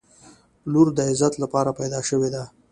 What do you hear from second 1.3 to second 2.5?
لپاره پیدا شوې ده.